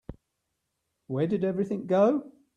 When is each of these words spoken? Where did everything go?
Where 1.05 1.27
did 1.27 1.43
everything 1.43 1.85
go? 1.85 2.31